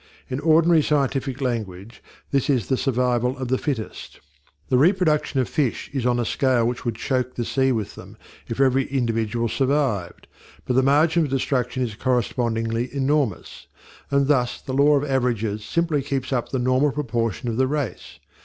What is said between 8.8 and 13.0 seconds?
individual survived; but the margin of destruction is correspondingly